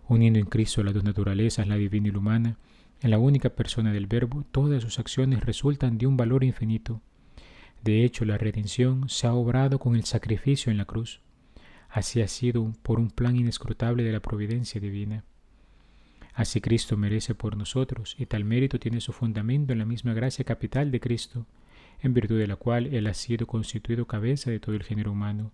Uniendo 0.07 0.39
en 0.39 0.45
Cristo 0.45 0.83
las 0.83 0.93
dos 0.93 1.03
naturalezas, 1.03 1.67
la 1.67 1.75
divina 1.75 2.07
y 2.07 2.11
la 2.11 2.17
humana, 2.17 2.57
en 3.01 3.11
la 3.11 3.19
única 3.19 3.49
persona 3.51 3.93
del 3.93 4.07
Verbo, 4.07 4.43
todas 4.51 4.81
sus 4.83 4.99
acciones 4.99 5.41
resultan 5.41 5.97
de 5.97 6.07
un 6.07 6.17
valor 6.17 6.43
infinito. 6.43 7.01
De 7.83 8.03
hecho, 8.03 8.25
la 8.25 8.37
redención 8.37 9.07
se 9.09 9.27
ha 9.27 9.33
obrado 9.33 9.79
con 9.79 9.95
el 9.95 10.03
sacrificio 10.03 10.71
en 10.71 10.77
la 10.77 10.85
cruz. 10.85 11.21
Así 11.89 12.21
ha 12.21 12.27
sido 12.27 12.73
por 12.83 12.99
un 12.99 13.09
plan 13.09 13.35
inescrutable 13.35 14.03
de 14.03 14.11
la 14.11 14.19
providencia 14.19 14.79
divina. 14.81 15.23
Así 16.33 16.61
Cristo 16.61 16.97
merece 16.97 17.35
por 17.35 17.57
nosotros, 17.57 18.15
y 18.17 18.25
tal 18.25 18.45
mérito 18.45 18.79
tiene 18.79 19.01
su 19.01 19.11
fundamento 19.11 19.73
en 19.73 19.79
la 19.79 19.85
misma 19.85 20.13
gracia 20.13 20.45
capital 20.45 20.91
de 20.91 20.99
Cristo, 20.99 21.45
en 22.01 22.13
virtud 22.13 22.37
de 22.37 22.47
la 22.47 22.55
cual 22.55 22.87
Él 22.93 23.07
ha 23.07 23.13
sido 23.13 23.47
constituido 23.47 24.07
cabeza 24.07 24.51
de 24.51 24.59
todo 24.59 24.75
el 24.75 24.83
género 24.83 25.11
humano, 25.11 25.51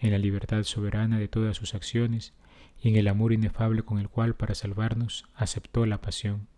en 0.00 0.10
la 0.10 0.18
libertad 0.18 0.62
soberana 0.64 1.18
de 1.18 1.28
todas 1.28 1.56
sus 1.56 1.74
acciones 1.74 2.32
y 2.82 2.88
en 2.88 2.96
el 2.96 3.08
amor 3.08 3.32
inefable 3.32 3.82
con 3.82 3.98
el 3.98 4.08
cual 4.08 4.34
para 4.34 4.54
salvarnos 4.54 5.24
aceptó 5.34 5.86
la 5.86 6.00
pasión. 6.00 6.48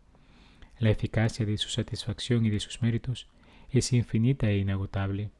La 0.79 0.91
eficacia 0.91 1.47
de 1.47 1.59
su 1.59 1.69
satisfacción 1.69 2.45
y 2.45 2.51
de 2.51 2.61
sus 2.61 2.83
méritos 2.83 3.29
es 3.79 3.93
infinita 3.93 4.49
e 4.49 4.59
inagotable. 4.59 5.31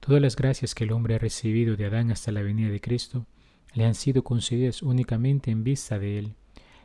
Todas 0.00 0.22
las 0.22 0.36
gracias 0.36 0.74
que 0.74 0.84
el 0.84 0.92
hombre 0.92 1.16
ha 1.16 1.18
recibido 1.18 1.76
de 1.76 1.86
Adán 1.86 2.10
hasta 2.10 2.32
la 2.32 2.42
venida 2.42 2.70
de 2.70 2.80
Cristo 2.80 3.26
le 3.74 3.84
han 3.84 3.94
sido 3.94 4.24
concedidas 4.24 4.82
únicamente 4.82 5.50
en 5.50 5.64
vista 5.64 5.98
de 5.98 6.18
Él, 6.18 6.34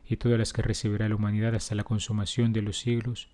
y 0.08 0.18
todas 0.18 0.38
las 0.38 0.52
que 0.52 0.62
recibirá 0.62 1.08
la 1.08 1.16
humanidad 1.16 1.56
hasta 1.56 1.76
la 1.76 1.84
consumación 1.84 2.52
de 2.54 2.62
los 2.62 2.78
siglos 2.80 3.30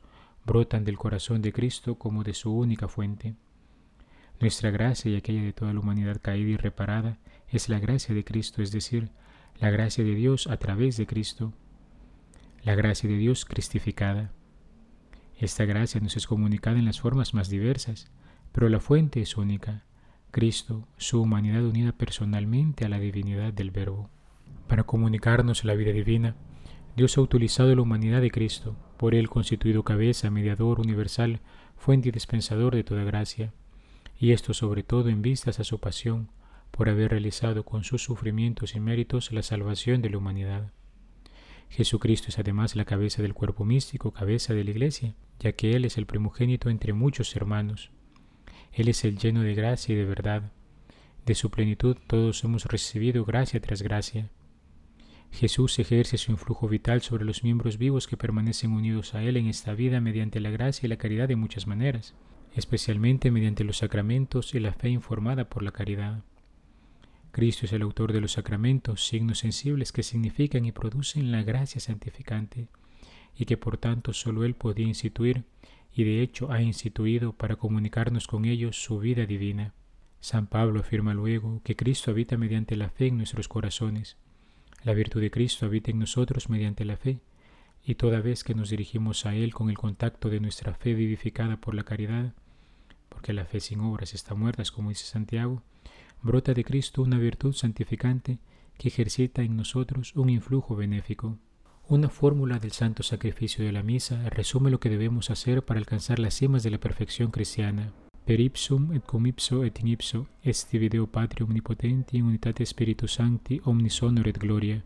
brotan 0.45 0.83
del 0.83 0.97
corazón 0.97 1.41
de 1.41 1.51
Cristo 1.51 1.95
como 1.95 2.23
de 2.23 2.33
su 2.33 2.55
única 2.55 2.87
fuente. 2.87 3.35
Nuestra 4.39 4.71
gracia 4.71 5.11
y 5.11 5.15
aquella 5.15 5.41
de 5.41 5.53
toda 5.53 5.73
la 5.73 5.79
humanidad 5.79 6.21
caída 6.21 6.51
y 6.51 6.57
reparada 6.57 7.17
es 7.49 7.67
la 7.67 7.79
gracia 7.79 8.15
de 8.15 8.23
Cristo, 8.23 8.61
es 8.61 8.71
decir, 8.71 9.09
la 9.59 9.69
gracia 9.69 10.03
de 10.03 10.15
Dios 10.15 10.47
a 10.47 10.57
través 10.57 10.95
de 10.95 11.07
Cristo, 11.07 11.53
la 12.63 12.75
gracia 12.75 13.09
de 13.09 13.17
Dios 13.17 13.45
cristificada. 13.45 14.31
Esta 15.39 15.63
gracia 15.63 16.01
nos 16.01 16.17
es 16.17 16.27
comunicada 16.27 16.77
en 16.79 16.85
las 16.85 16.99
formas 16.99 17.33
más 17.33 17.49
diversas, 17.49 18.11
pero 18.51 18.67
la 18.67 18.81
fuente 18.81 19.21
es 19.21 19.37
única, 19.37 19.85
Cristo, 20.31 20.85
su 20.97 21.21
humanidad 21.21 21.63
unida 21.63 21.93
personalmente 21.93 22.83
a 22.83 22.89
la 22.89 22.99
divinidad 22.99 23.53
del 23.53 23.71
Verbo. 23.71 24.09
Para 24.67 24.83
comunicarnos 24.83 25.63
la 25.63 25.75
vida 25.75 25.93
divina, 25.93 26.35
Dios 26.97 27.17
ha 27.17 27.21
utilizado 27.21 27.73
la 27.73 27.81
humanidad 27.81 28.19
de 28.19 28.31
Cristo, 28.31 28.75
por 28.97 29.15
él 29.15 29.29
constituido 29.29 29.83
cabeza, 29.83 30.29
mediador 30.29 30.81
universal, 30.81 31.39
fuente 31.77 32.09
y 32.09 32.11
dispensador 32.11 32.75
de 32.75 32.83
toda 32.83 33.05
gracia, 33.05 33.53
y 34.19 34.33
esto 34.33 34.53
sobre 34.53 34.83
todo 34.83 35.07
en 35.07 35.21
vistas 35.21 35.61
a 35.61 35.63
su 35.63 35.79
pasión, 35.79 36.29
por 36.69 36.89
haber 36.89 37.11
realizado 37.11 37.63
con 37.63 37.85
sus 37.85 38.03
sufrimientos 38.03 38.75
y 38.75 38.81
méritos 38.81 39.31
la 39.31 39.41
salvación 39.41 40.01
de 40.01 40.09
la 40.09 40.17
humanidad. 40.17 40.73
Jesucristo 41.69 42.29
es 42.29 42.39
además 42.39 42.75
la 42.75 42.85
cabeza 42.85 43.21
del 43.21 43.33
cuerpo 43.33 43.63
místico, 43.63 44.11
cabeza 44.11 44.53
de 44.53 44.63
la 44.63 44.71
Iglesia, 44.71 45.13
ya 45.39 45.53
que 45.53 45.75
Él 45.75 45.85
es 45.85 45.97
el 45.97 46.05
primogénito 46.05 46.69
entre 46.69 46.93
muchos 46.93 47.35
hermanos. 47.35 47.91
Él 48.73 48.87
es 48.87 49.03
el 49.05 49.17
lleno 49.17 49.41
de 49.41 49.55
gracia 49.55 49.93
y 49.93 49.97
de 49.97 50.05
verdad. 50.05 50.51
De 51.25 51.35
su 51.35 51.49
plenitud 51.49 51.95
todos 52.07 52.43
hemos 52.43 52.65
recibido 52.65 53.23
gracia 53.23 53.61
tras 53.61 53.81
gracia. 53.81 54.29
Jesús 55.31 55.77
ejerce 55.77 56.17
su 56.17 56.31
influjo 56.31 56.67
vital 56.67 57.01
sobre 57.01 57.23
los 57.23 57.43
miembros 57.43 57.77
vivos 57.77 58.07
que 58.07 58.17
permanecen 58.17 58.71
unidos 58.71 59.13
a 59.13 59.23
Él 59.23 59.37
en 59.37 59.47
esta 59.47 59.73
vida 59.73 60.01
mediante 60.01 60.39
la 60.39 60.49
gracia 60.49 60.87
y 60.87 60.89
la 60.89 60.97
caridad 60.97 61.27
de 61.27 61.35
muchas 61.35 61.67
maneras, 61.67 62.15
especialmente 62.55 63.29
mediante 63.29 63.63
los 63.63 63.77
sacramentos 63.77 64.55
y 64.55 64.59
la 64.59 64.73
fe 64.73 64.89
informada 64.89 65.47
por 65.47 65.61
la 65.61 65.71
caridad. 65.71 66.23
Cristo 67.31 67.65
es 67.65 67.73
el 67.73 67.83
autor 67.83 68.11
de 68.13 68.21
los 68.21 68.33
sacramentos, 68.33 69.05
signos 69.05 69.39
sensibles 69.39 69.91
que 69.91 70.03
significan 70.03 70.65
y 70.65 70.71
producen 70.71 71.31
la 71.31 71.43
gracia 71.43 71.79
santificante, 71.79 72.67
y 73.35 73.45
que 73.45 73.57
por 73.57 73.77
tanto 73.77 74.13
sólo 74.13 74.43
Él 74.43 74.55
podía 74.55 74.87
instituir, 74.87 75.43
y 75.93 76.03
de 76.03 76.21
hecho 76.21 76.51
ha 76.51 76.61
instituido 76.61 77.33
para 77.33 77.55
comunicarnos 77.55 78.27
con 78.27 78.45
ellos 78.45 78.81
su 78.81 78.99
vida 78.99 79.25
divina. 79.25 79.73
San 80.19 80.47
Pablo 80.47 80.79
afirma 80.79 81.13
luego 81.13 81.61
que 81.63 81.75
Cristo 81.75 82.11
habita 82.11 82.37
mediante 82.37 82.75
la 82.75 82.89
fe 82.89 83.07
en 83.07 83.17
nuestros 83.17 83.47
corazones, 83.47 84.17
la 84.83 84.93
virtud 84.93 85.19
de 85.21 85.31
Cristo 85.31 85.65
habita 85.65 85.91
en 85.91 85.99
nosotros 85.99 86.49
mediante 86.49 86.85
la 86.85 86.95
fe, 86.95 87.19
y 87.83 87.95
toda 87.95 88.21
vez 88.21 88.43
que 88.43 88.55
nos 88.55 88.69
dirigimos 88.69 89.25
a 89.25 89.35
Él 89.35 89.53
con 89.53 89.69
el 89.69 89.77
contacto 89.77 90.29
de 90.29 90.39
nuestra 90.39 90.73
fe 90.73 90.93
vivificada 90.93 91.57
por 91.57 91.75
la 91.75 91.83
caridad, 91.83 92.33
porque 93.09 93.33
la 93.33 93.45
fe 93.45 93.59
sin 93.59 93.81
obras 93.81 94.13
está 94.13 94.35
muerta, 94.35 94.63
como 94.73 94.89
dice 94.89 95.05
Santiago, 95.05 95.63
brota 96.21 96.53
de 96.53 96.63
Cristo 96.63 97.01
una 97.01 97.17
virtud 97.17 97.53
santificante 97.53 98.39
que 98.77 98.89
ejercita 98.89 99.41
en 99.41 99.57
nosotros 99.57 100.15
un 100.15 100.29
influjo 100.29 100.75
benéfico. 100.75 101.37
Una 101.87 102.09
fórmula 102.09 102.59
del 102.59 102.71
santo 102.71 103.03
sacrificio 103.03 103.65
de 103.65 103.71
la 103.71 103.83
misa 103.83 104.29
resume 104.29 104.69
lo 104.69 104.79
que 104.79 104.89
debemos 104.89 105.29
hacer 105.31 105.63
para 105.63 105.79
alcanzar 105.79 106.19
las 106.19 106.35
cimas 106.35 106.63
de 106.63 106.71
la 106.71 106.79
perfección 106.79 107.31
cristiana. 107.31 107.93
Per 108.25 108.39
ipsum 108.39 108.93
et 108.93 109.03
cum 109.03 109.25
ipso 109.25 109.63
et 109.63 109.79
in 109.79 109.87
ipso 109.87 110.27
est 110.43 110.71
video 110.71 111.07
Patri 111.07 111.43
omnipotenti 111.43 112.17
in 112.17 112.25
unitate 112.25 112.63
Spiritus 112.63 113.13
Sancti 113.13 113.59
omnis 113.63 114.03
honor 114.03 114.27
et 114.27 114.37
gloria, 114.37 114.83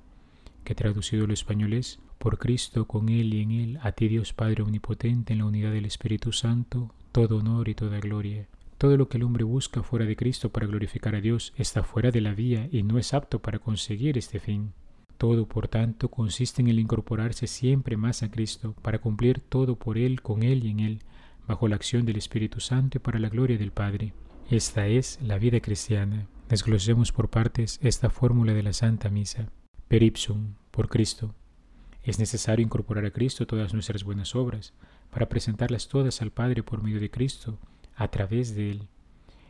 que 0.63 0.75
traducido 0.75 1.25
al 1.25 1.31
español 1.31 1.73
es, 1.73 1.99
por 2.19 2.37
Cristo, 2.37 2.87
con 2.87 3.09
Él 3.09 3.33
y 3.33 3.41
en 3.41 3.51
Él, 3.51 3.79
a 3.81 3.91
ti 3.91 4.07
Dios 4.07 4.31
Padre 4.31 4.63
omnipotente 4.63 5.33
en 5.33 5.39
la 5.39 5.45
unidad 5.45 5.73
del 5.73 5.85
Espíritu 5.85 6.31
Santo, 6.31 6.93
todo 7.11 7.39
honor 7.39 7.67
y 7.67 7.75
toda 7.75 7.99
gloria. 7.99 8.47
Todo 8.83 8.97
lo 8.97 9.07
que 9.07 9.15
el 9.15 9.23
hombre 9.23 9.45
busca 9.45 9.81
fuera 9.81 10.05
de 10.05 10.17
Cristo 10.17 10.49
para 10.51 10.67
glorificar 10.67 11.15
a 11.15 11.21
Dios 11.21 11.53
está 11.55 11.83
fuera 11.83 12.11
de 12.11 12.19
la 12.19 12.33
vía 12.33 12.67
y 12.69 12.83
no 12.83 12.99
es 12.99 13.13
apto 13.13 13.41
para 13.41 13.59
conseguir 13.59 14.17
este 14.17 14.41
fin. 14.41 14.73
Todo, 15.17 15.47
por 15.47 15.69
tanto, 15.69 16.11
consiste 16.11 16.61
en 16.61 16.67
el 16.67 16.79
incorporarse 16.79 17.47
siempre 17.47 17.95
más 17.95 18.23
a 18.23 18.29
Cristo, 18.29 18.75
para 18.81 18.99
cumplir 18.99 19.39
todo 19.39 19.77
por 19.77 19.97
Él, 19.97 20.21
con 20.21 20.43
Él 20.43 20.65
y 20.65 20.71
en 20.71 20.81
Él, 20.81 20.99
bajo 21.47 21.69
la 21.69 21.77
acción 21.77 22.05
del 22.05 22.17
Espíritu 22.17 22.59
Santo 22.59 22.97
y 22.97 22.99
para 22.99 23.19
la 23.19 23.29
gloria 23.29 23.57
del 23.57 23.71
Padre. 23.71 24.11
Esta 24.49 24.85
es 24.85 25.17
la 25.21 25.37
vida 25.37 25.61
cristiana. 25.61 26.27
Desglosemos 26.49 27.13
por 27.13 27.29
partes 27.29 27.79
esta 27.81 28.09
fórmula 28.09 28.53
de 28.53 28.63
la 28.63 28.73
Santa 28.73 29.09
Misa. 29.09 29.49
Per 29.87 30.03
ipsum, 30.03 30.55
por 30.71 30.89
Cristo. 30.89 31.33
Es 32.03 32.19
necesario 32.19 32.65
incorporar 32.65 33.05
a 33.05 33.11
Cristo 33.11 33.47
todas 33.47 33.73
nuestras 33.73 34.03
buenas 34.03 34.35
obras, 34.35 34.73
para 35.09 35.29
presentarlas 35.29 35.87
todas 35.87 36.21
al 36.21 36.31
Padre 36.31 36.63
por 36.63 36.83
medio 36.83 36.99
de 36.99 37.09
Cristo, 37.09 37.59
a 37.95 38.07
través 38.09 38.55
de 38.55 38.71
Él. 38.71 38.87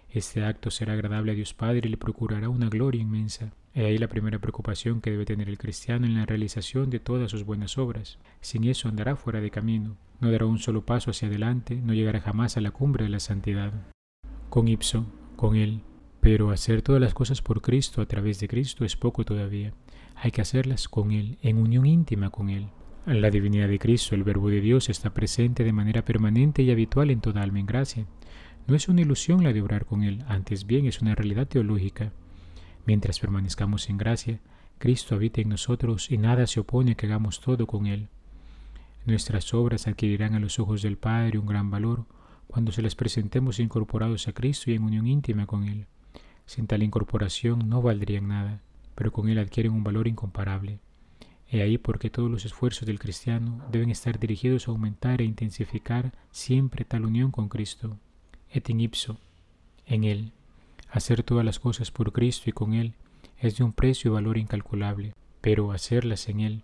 Este 0.10 0.46
acto 0.46 0.70
será 0.70 0.94
agradable 0.94 1.32
a 1.32 1.36
Dios 1.36 1.54
Padre 1.54 1.88
y 1.88 1.90
le 1.90 1.98
procurará 1.98 2.50
una 2.50 2.70
gloria 2.70 3.02
inmensa. 3.02 3.52
He 3.74 3.86
ahí 3.86 3.98
la 3.98 4.08
primera 4.08 4.38
preocupación 4.38 5.02
que 5.02 5.10
debe 5.10 5.26
tener 5.26 5.50
el 5.50 5.58
cristiano 5.58 6.06
en 6.06 6.14
la 6.14 6.28
realización 6.28 6.92
de 6.92 7.00
todas 7.00 7.32
sus 7.32 7.44
buenas 7.44 7.80
obras. 7.80 8.20
Sin 8.40 8.66
eso 8.66 8.88
andará 8.88 9.16
fuera 9.16 9.42
de 9.42 9.50
camino, 9.50 9.98
no 10.20 10.32
dará 10.32 10.46
un 10.46 10.60
solo 10.60 10.86
paso 10.86 11.10
hacia 11.10 11.28
adelante, 11.28 11.76
no 11.76 11.94
llegará 11.94 12.22
jamás 12.22 12.58
a 12.58 12.62
la 12.62 12.70
cumbre 12.70 13.06
de 13.06 13.10
la 13.10 13.20
santidad. 13.20 13.74
Con 14.50 14.68
ipso, 14.68 15.08
con 15.36 15.56
Él. 15.56 15.82
Pero 16.22 16.52
hacer 16.52 16.84
todas 16.84 17.02
las 17.02 17.16
cosas 17.16 17.42
por 17.42 17.62
Cristo 17.62 18.02
a 18.02 18.06
través 18.06 18.40
de 18.40 18.48
Cristo 18.48 18.86
es 18.86 18.96
poco 18.96 19.26
todavía. 19.26 19.74
Hay 20.16 20.30
que 20.30 20.42
hacerlas 20.42 20.88
con 20.88 21.12
Él, 21.12 21.40
en 21.42 21.58
unión 21.58 21.88
íntima 21.88 22.30
con 22.30 22.50
Él. 22.50 22.68
La 23.06 23.30
divinidad 23.30 23.68
de 23.68 23.80
Cristo, 23.80 24.16
el 24.16 24.24
Verbo 24.24 24.50
de 24.50 24.62
Dios, 24.62 24.88
está 24.88 25.14
presente 25.14 25.66
de 25.66 25.74
manera 25.74 26.06
permanente 26.06 26.64
y 26.64 26.72
habitual 26.72 27.12
en 27.12 27.20
toda 27.20 27.42
alma 27.42 27.60
en 27.60 27.66
gracia. 27.66 28.06
No 28.66 28.76
es 28.76 28.88
una 28.88 29.02
ilusión 29.02 29.44
la 29.44 29.52
de 29.52 29.62
obrar 29.62 29.86
con 29.86 30.04
Él, 30.04 30.24
antes 30.30 30.66
bien 30.66 30.86
es 30.86 31.02
una 31.02 31.14
realidad 31.14 31.46
teológica. 31.46 32.14
Mientras 32.86 33.20
permanezcamos 33.20 33.90
en 33.90 33.98
gracia, 33.98 34.40
Cristo 34.78 35.16
habita 35.16 35.42
en 35.42 35.50
nosotros 35.50 36.12
y 36.12 36.18
nada 36.18 36.48
se 36.48 36.62
opone 36.62 36.94
a 36.94 36.96
que 36.96 37.08
hagamos 37.08 37.42
todo 37.42 37.68
con 37.68 37.88
Él. 37.88 38.08
Nuestras 39.06 39.54
obras 39.54 39.86
adquirirán 39.86 40.34
a 40.36 40.40
los 40.40 40.58
ojos 40.58 40.82
del 40.82 40.96
Padre 40.96 41.40
un 41.40 41.46
gran 41.46 41.70
valor 41.70 42.06
cuando 42.48 42.72
se 42.72 42.82
las 42.82 42.96
presentemos 42.96 43.60
incorporados 43.60 44.30
a 44.30 44.34
Cristo 44.34 44.72
y 44.72 44.76
en 44.76 44.84
unión 44.84 45.08
íntima 45.08 45.46
con 45.46 45.66
Él. 45.66 45.88
Sin 46.46 46.68
tal 46.68 46.84
incorporación 46.84 47.68
no 47.68 47.82
valdrían 47.82 48.30
nada, 48.30 48.62
pero 48.96 49.12
con 49.12 49.28
Él 49.28 49.40
adquieren 49.40 49.74
un 49.74 49.84
valor 49.84 50.08
incomparable. 50.08 50.80
He 51.50 51.62
ahí 51.62 51.78
porque 51.78 52.10
todos 52.10 52.32
los 52.32 52.46
esfuerzos 52.46 52.86
del 52.86 53.00
cristiano 53.00 53.64
deben 53.72 53.90
estar 53.90 54.20
dirigidos 54.20 54.68
a 54.68 54.72
aumentar 54.72 55.22
e 55.22 55.26
intensificar 55.26 56.14
siempre 56.32 56.86
tal 56.86 57.06
unión 57.06 57.32
con 57.32 57.50
Cristo 57.50 58.00
et 58.50 58.70
in 58.70 58.80
ipso, 58.80 59.20
en 59.86 60.04
Él. 60.04 60.32
Hacer 60.90 61.24
todas 61.24 61.44
las 61.44 61.60
cosas 61.60 61.92
por 61.92 62.12
Cristo 62.12 62.50
y 62.50 62.54
con 62.54 62.74
Él 62.74 62.94
es 63.40 63.58
de 63.58 63.64
un 63.64 63.74
precio 63.74 64.12
y 64.12 64.14
valor 64.14 64.38
incalculable, 64.38 65.14
pero 65.42 65.72
hacerlas 65.72 66.30
en 66.30 66.40
Él, 66.40 66.64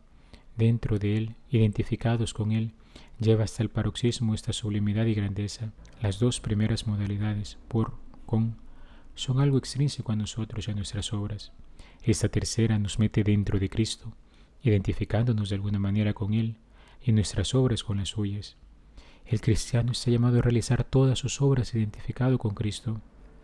dentro 0.56 1.00
de 1.00 1.18
Él, 1.18 1.36
identificados 1.50 2.34
con 2.34 2.52
Él, 2.52 2.72
lleva 3.20 3.44
hasta 3.44 3.64
el 3.64 3.70
paroxismo 3.70 4.34
esta 4.34 4.54
sublimidad 4.54 5.06
y 5.06 5.14
grandeza. 5.14 5.72
Las 6.02 6.20
dos 6.20 6.40
primeras 6.40 6.88
modalidades, 6.88 7.58
por, 7.68 7.94
con, 8.26 8.56
son 9.16 9.42
algo 9.42 9.58
extrínseco 9.58 10.12
a 10.12 10.16
nosotros 10.16 10.68
y 10.68 10.72
a 10.72 10.76
nuestras 10.76 11.12
obras. 11.12 11.52
Esta 12.04 12.30
tercera 12.30 12.80
nos 12.80 13.00
mete 13.00 13.24
dentro 13.24 13.60
de 13.60 13.70
Cristo, 13.70 14.14
identificándonos 14.64 15.50
de 15.50 15.56
alguna 15.56 15.80
manera 15.80 16.14
con 16.14 16.34
Él 16.34 16.58
y 17.04 17.12
nuestras 17.12 17.56
obras 17.56 17.84
con 17.84 17.98
las 17.98 18.10
suyas. 18.10 18.58
El 19.26 19.42
cristiano 19.42 19.92
está 19.92 20.10
llamado 20.10 20.40
a 20.40 20.42
realizar 20.42 20.84
todas 20.84 21.20
sus 21.20 21.42
obras 21.42 21.76
identificado 21.76 22.38
con 22.40 22.56
Cristo. 22.56 23.00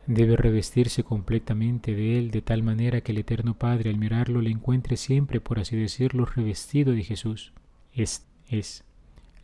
Debe 0.07 0.35
revestirse 0.35 1.03
completamente 1.03 1.95
de 1.95 2.17
Él 2.17 2.31
de 2.31 2.41
tal 2.41 2.63
manera 2.63 3.01
que 3.01 3.11
el 3.11 3.19
Eterno 3.19 3.57
Padre 3.57 3.91
al 3.91 3.97
mirarlo 3.97 4.41
le 4.41 4.49
encuentre 4.49 4.97
siempre, 4.97 5.41
por 5.41 5.59
así 5.59 5.75
decirlo, 5.75 6.25
revestido 6.25 6.93
de 6.93 7.03
Jesús. 7.03 7.53
Es, 7.93 8.25
es. 8.49 8.83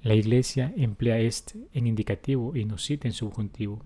La 0.01 0.15
Iglesia 0.15 0.73
emplea 0.75 1.19
este 1.19 1.59
en 1.73 1.85
indicativo 1.85 2.55
y 2.55 2.65
no 2.65 2.79
cita 2.79 3.07
en 3.07 3.13
subjuntivo. 3.13 3.83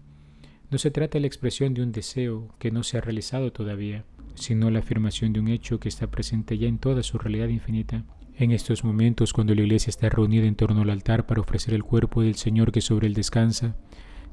No 0.71 0.77
se 0.77 0.91
trata 0.91 1.17
de 1.17 1.21
la 1.21 1.27
expresión 1.27 1.73
de 1.73 1.83
un 1.83 1.91
deseo 1.91 2.55
que 2.57 2.71
no 2.71 2.83
se 2.83 2.97
ha 2.97 3.01
realizado 3.01 3.51
todavía, 3.51 4.05
sino 4.37 4.69
la 4.69 4.79
afirmación 4.79 5.33
de 5.33 5.39
un 5.39 5.47
hecho 5.47 5.79
que 5.79 5.89
está 5.89 6.07
presente 6.07 6.57
ya 6.57 6.67
en 6.67 6.77
toda 6.77 7.03
su 7.03 7.17
realidad 7.17 7.47
infinita. 7.49 8.03
En 8.37 8.51
estos 8.51 8.83
momentos, 8.83 9.31
cuando 9.31 9.55
la 9.55 9.61
iglesia 9.61 9.89
está 9.89 10.09
reunida 10.09 10.45
en 10.45 10.55
torno 10.55 10.81
al 10.81 10.89
altar 10.89 11.25
para 11.25 11.41
ofrecer 11.41 11.73
el 11.73 11.83
cuerpo 11.83 12.21
del 12.21 12.35
Señor 12.35 12.71
que 12.71 12.81
sobre 12.81 13.07
él 13.07 13.13
descansa, 13.13 13.75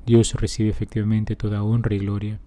Dios 0.04 0.34
recibe 0.34 0.70
efectivamente 0.70 1.36
toda 1.36 1.62
honra 1.62 1.94
y 1.94 2.00
gloria. 2.00 2.40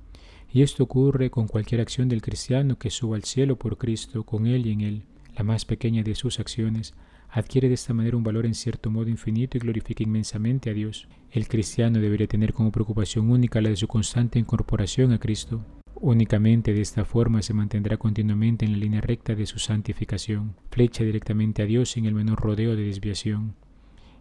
Y 0.52 0.62
esto 0.62 0.84
ocurre 0.84 1.30
con 1.30 1.48
cualquier 1.48 1.82
acción 1.82 2.10
del 2.10 2.22
cristiano 2.22 2.78
que 2.78 2.90
suba 2.90 3.16
al 3.16 3.24
cielo 3.24 3.58
por 3.58 3.78
Cristo, 3.78 4.24
con 4.24 4.48
Él 4.48 4.66
y 4.66 4.72
en 4.72 4.82
Él. 4.82 5.04
La 5.36 5.44
más 5.44 5.66
pequeña 5.66 6.04
de 6.04 6.16
sus 6.16 6.40
acciones 6.40 6.94
adquiere 7.30 7.68
de 7.68 7.74
esta 7.74 7.94
manera 7.94 8.16
un 8.16 8.24
valor 8.24 8.46
en 8.46 8.56
cierto 8.56 8.90
modo 8.90 9.10
infinito 9.10 9.58
y 9.58 9.60
glorifica 9.62 10.04
inmensamente 10.04 10.70
a 10.70 10.74
Dios. 10.74 11.08
El 11.32 11.48
cristiano 11.48 12.00
debería 12.00 12.28
tener 12.28 12.54
como 12.54 12.72
preocupación 12.72 13.30
única 13.30 13.60
la 13.60 13.70
de 13.70 13.76
su 13.76 13.88
constante 13.88 14.40
incorporación 14.40 15.12
a 15.12 15.20
Cristo. 15.20 15.66
Únicamente 16.08 16.72
de 16.72 16.82
esta 16.82 17.04
forma 17.04 17.42
se 17.42 17.56
mantendrá 17.56 17.98
continuamente 17.98 18.64
en 18.64 18.74
la 18.74 18.78
línea 18.78 19.02
recta 19.02 19.34
de 19.34 19.48
su 19.48 19.58
santificación, 19.58 20.56
flecha 20.70 21.04
directamente 21.04 21.64
a 21.64 21.66
Dios 21.66 21.90
sin 21.90 22.06
el 22.06 22.14
menor 22.14 22.40
rodeo 22.40 22.76
de 22.76 22.84
desviación. 22.84 23.56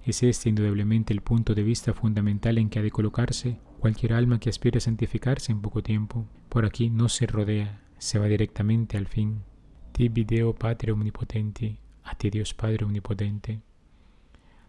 Es 0.02 0.22
este 0.22 0.48
indudablemente 0.48 1.12
el 1.12 1.20
punto 1.20 1.54
de 1.54 1.62
vista 1.62 1.92
fundamental 1.92 2.56
en 2.56 2.70
que 2.70 2.78
ha 2.78 2.82
de 2.82 2.90
colocarse 2.90 3.58
cualquier 3.80 4.14
alma 4.14 4.40
que 4.40 4.48
aspire 4.48 4.78
a 4.78 4.80
santificarse 4.80 5.52
en 5.52 5.60
poco 5.60 5.82
tiempo. 5.82 6.24
Por 6.48 6.64
aquí 6.64 6.88
no 6.88 7.10
se 7.10 7.26
rodea, 7.26 7.82
se 7.98 8.18
va 8.18 8.28
directamente 8.28 8.96
al 8.96 9.06
fin. 9.06 9.42
Ti 9.92 10.08
video 10.08 10.54
Padre 10.54 10.92
Omnipotente, 10.92 11.80
a 12.02 12.14
ti 12.14 12.30
Dios 12.30 12.54
Padre 12.54 12.86
Omnipotente. 12.86 13.60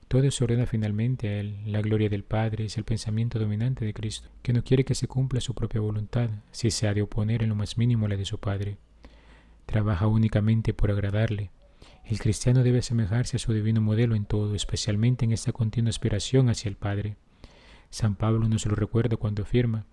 Todo 0.07 0.29
se 0.29 0.43
ordena 0.43 0.65
finalmente 0.65 1.27
a 1.27 1.39
Él. 1.39 1.57
La 1.65 1.81
gloria 1.81 2.09
del 2.09 2.23
Padre 2.23 2.65
es 2.65 2.77
el 2.77 2.83
pensamiento 2.83 3.39
dominante 3.39 3.85
de 3.85 3.93
Cristo, 3.93 4.29
que 4.43 4.53
no 4.53 4.63
quiere 4.63 4.85
que 4.85 4.95
se 4.95 5.07
cumpla 5.07 5.41
su 5.41 5.55
propia 5.55 5.81
voluntad, 5.81 6.29
si 6.51 6.69
se 6.69 6.87
ha 6.87 6.93
de 6.93 7.01
oponer 7.01 7.41
en 7.41 7.49
lo 7.49 7.55
más 7.55 7.77
mínimo 7.77 8.05
a 8.05 8.09
la 8.09 8.17
de 8.17 8.25
su 8.25 8.39
Padre. 8.39 8.77
Trabaja 9.65 10.05
únicamente 10.07 10.73
por 10.73 10.91
agradarle. 10.91 11.49
El 12.05 12.19
cristiano 12.19 12.63
debe 12.63 12.79
asemejarse 12.79 13.37
a 13.37 13.39
su 13.39 13.51
divino 13.51 13.81
modelo 13.81 14.15
en 14.15 14.25
todo, 14.25 14.53
especialmente 14.53 15.25
en 15.25 15.31
esta 15.31 15.51
continua 15.51 15.89
aspiración 15.89 16.49
hacia 16.49 16.69
el 16.69 16.75
Padre. 16.75 17.17
San 17.89 18.15
Pablo 18.15 18.47
nos 18.47 18.65
lo 18.67 18.75
recuerda 18.75 19.17
cuando 19.17 19.41
afirma, 19.41 19.85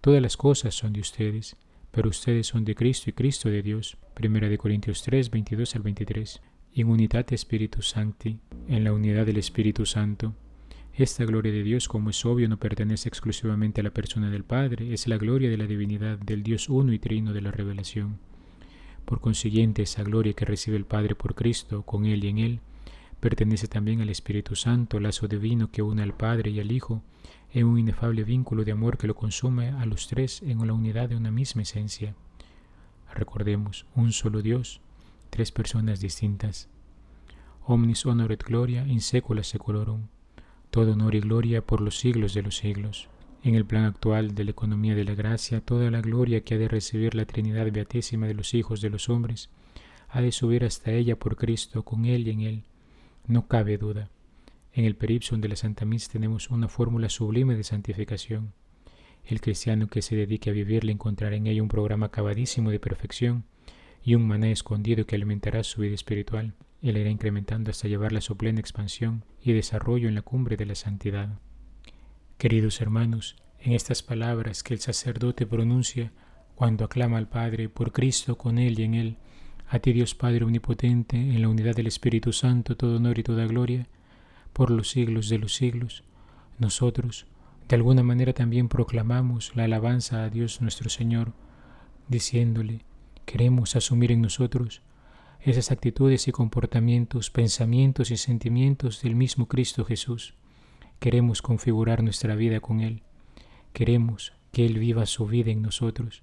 Todas 0.00 0.22
las 0.22 0.36
cosas 0.36 0.76
son 0.76 0.92
de 0.92 1.00
ustedes, 1.00 1.56
pero 1.90 2.08
ustedes 2.08 2.46
son 2.46 2.64
de 2.64 2.76
Cristo 2.76 3.10
y 3.10 3.12
Cristo 3.12 3.48
de 3.48 3.62
Dios. 3.62 3.96
Primera 4.14 4.48
de 4.48 4.56
Corintios 4.56 5.02
3, 5.02 5.30
22 5.30 5.74
al 5.74 5.82
23 5.82 6.40
in 6.80 6.88
unitate 6.88 7.36
Spiritus 7.36 7.88
Sancti, 7.88 8.38
en 8.68 8.84
la 8.84 8.92
unidad 8.92 9.26
del 9.26 9.38
Espíritu 9.38 9.84
Santo. 9.84 10.34
Esta 10.94 11.24
gloria 11.24 11.50
de 11.50 11.64
Dios, 11.64 11.88
como 11.88 12.10
es 12.10 12.24
obvio, 12.24 12.48
no 12.48 12.58
pertenece 12.58 13.08
exclusivamente 13.08 13.80
a 13.80 13.84
la 13.84 13.90
persona 13.90 14.30
del 14.30 14.44
Padre, 14.44 14.92
es 14.92 15.08
la 15.08 15.16
gloria 15.16 15.50
de 15.50 15.56
la 15.56 15.66
divinidad 15.66 16.18
del 16.18 16.44
Dios 16.44 16.68
uno 16.68 16.92
y 16.92 17.00
trino 17.00 17.32
de 17.32 17.40
la 17.40 17.50
revelación. 17.50 18.18
Por 19.04 19.20
consiguiente, 19.20 19.82
esa 19.82 20.04
gloria 20.04 20.34
que 20.34 20.44
recibe 20.44 20.76
el 20.76 20.84
Padre 20.84 21.16
por 21.16 21.34
Cristo, 21.34 21.82
con 21.82 22.06
Él 22.06 22.24
y 22.24 22.28
en 22.28 22.38
Él, 22.38 22.60
pertenece 23.18 23.66
también 23.66 24.00
al 24.00 24.10
Espíritu 24.10 24.54
Santo, 24.54 25.00
lazo 25.00 25.26
divino 25.26 25.72
que 25.72 25.82
une 25.82 26.02
al 26.02 26.14
Padre 26.14 26.50
y 26.50 26.60
al 26.60 26.70
Hijo 26.70 27.02
en 27.52 27.66
un 27.66 27.80
inefable 27.80 28.22
vínculo 28.22 28.64
de 28.64 28.72
amor 28.72 28.98
que 28.98 29.08
lo 29.08 29.16
consume 29.16 29.70
a 29.70 29.84
los 29.84 30.06
tres 30.06 30.42
en 30.42 30.64
la 30.64 30.74
unidad 30.74 31.08
de 31.08 31.16
una 31.16 31.32
misma 31.32 31.62
esencia. 31.62 32.14
Recordemos, 33.12 33.86
un 33.96 34.12
solo 34.12 34.42
Dios, 34.42 34.80
tres 35.28 35.52
personas 35.52 36.00
distintas. 36.00 36.68
Omnis 37.64 38.06
honor 38.06 38.32
et 38.32 38.42
gloria 38.42 38.86
in 38.86 39.00
secula 39.00 39.42
seculorum. 39.42 40.08
Todo 40.70 40.92
honor 40.92 41.14
y 41.14 41.20
gloria 41.20 41.60
por 41.60 41.80
los 41.80 41.98
siglos 41.98 42.32
de 42.34 42.42
los 42.42 42.56
siglos. 42.56 43.08
En 43.42 43.54
el 43.54 43.64
plan 43.64 43.84
actual 43.84 44.34
de 44.34 44.44
la 44.44 44.50
economía 44.50 44.94
de 44.94 45.04
la 45.04 45.14
gracia, 45.14 45.60
toda 45.60 45.90
la 45.90 46.00
gloria 46.00 46.42
que 46.42 46.54
ha 46.54 46.58
de 46.58 46.68
recibir 46.68 47.14
la 47.14 47.26
Trinidad 47.26 47.70
Beatísima 47.70 48.26
de 48.26 48.34
los 48.34 48.54
hijos 48.54 48.80
de 48.80 48.90
los 48.90 49.08
hombres, 49.08 49.50
ha 50.08 50.20
de 50.20 50.32
subir 50.32 50.64
hasta 50.64 50.92
ella 50.92 51.18
por 51.18 51.36
Cristo, 51.36 51.82
con 51.84 52.06
Él 52.06 52.26
y 52.26 52.30
en 52.30 52.40
Él. 52.40 52.64
No 53.26 53.46
cabe 53.46 53.78
duda. 53.78 54.10
En 54.72 54.84
el 54.84 54.96
peripsum 54.96 55.40
de 55.40 55.48
la 55.48 55.56
Santa 55.56 55.84
Misa 55.84 56.10
tenemos 56.10 56.50
una 56.50 56.68
fórmula 56.68 57.08
sublime 57.08 57.54
de 57.54 57.64
santificación. 57.64 58.54
El 59.24 59.40
cristiano 59.40 59.88
que 59.88 60.00
se 60.00 60.16
dedique 60.16 60.50
a 60.50 60.54
vivirla 60.54 60.92
encontrará 60.92 61.36
en 61.36 61.46
ella 61.46 61.62
un 61.62 61.68
programa 61.68 62.06
acabadísimo 62.06 62.70
de 62.70 62.80
perfección 62.80 63.44
y 64.02 64.14
un 64.14 64.26
maná 64.26 64.50
escondido 64.50 65.06
que 65.06 65.16
alimentará 65.16 65.62
su 65.62 65.80
vida 65.82 65.94
espiritual 65.94 66.54
la 66.80 66.98
irá 66.98 67.10
incrementando 67.10 67.70
hasta 67.70 67.88
llevarla 67.88 68.18
a 68.18 68.22
su 68.22 68.36
plena 68.36 68.60
expansión 68.60 69.24
y 69.42 69.52
desarrollo 69.52 70.08
en 70.08 70.14
la 70.14 70.22
cumbre 70.22 70.56
de 70.56 70.66
la 70.66 70.74
santidad. 70.74 71.38
Queridos 72.36 72.80
hermanos, 72.80 73.36
en 73.58 73.72
estas 73.72 74.02
palabras 74.02 74.62
que 74.62 74.74
el 74.74 74.80
sacerdote 74.80 75.46
pronuncia 75.46 76.12
cuando 76.54 76.84
aclama 76.84 77.18
al 77.18 77.28
Padre 77.28 77.68
por 77.68 77.92
Cristo 77.92 78.38
con 78.38 78.58
Él 78.58 78.78
y 78.78 78.84
en 78.84 78.94
Él, 78.94 79.16
a 79.68 79.80
ti 79.80 79.92
Dios 79.92 80.14
Padre 80.14 80.44
Omnipotente, 80.44 81.16
en 81.16 81.42
la 81.42 81.48
unidad 81.48 81.74
del 81.74 81.88
Espíritu 81.88 82.32
Santo, 82.32 82.76
todo 82.76 82.96
honor 82.96 83.18
y 83.18 83.22
toda 83.22 83.46
gloria, 83.46 83.88
por 84.52 84.70
los 84.70 84.88
siglos 84.90 85.28
de 85.28 85.38
los 85.38 85.54
siglos, 85.54 86.04
nosotros, 86.58 87.26
de 87.68 87.76
alguna 87.76 88.02
manera 88.02 88.32
también 88.32 88.68
proclamamos 88.68 89.54
la 89.54 89.64
alabanza 89.64 90.24
a 90.24 90.30
Dios 90.30 90.62
nuestro 90.62 90.88
Señor, 90.88 91.32
diciéndole, 92.08 92.84
queremos 93.28 93.76
asumir 93.76 94.10
en 94.10 94.22
nosotros 94.22 94.80
esas 95.42 95.70
actitudes 95.70 96.28
y 96.28 96.32
comportamientos, 96.32 97.28
pensamientos 97.30 98.10
y 98.10 98.16
sentimientos 98.16 99.02
del 99.02 99.16
mismo 99.16 99.48
Cristo 99.48 99.84
Jesús. 99.84 100.32
Queremos 100.98 101.42
configurar 101.42 102.02
nuestra 102.02 102.34
vida 102.36 102.60
con 102.60 102.80
Él. 102.80 103.02
Queremos 103.74 104.32
que 104.50 104.64
Él 104.64 104.78
viva 104.78 105.04
su 105.04 105.26
vida 105.26 105.50
en 105.50 105.60
nosotros. 105.60 106.22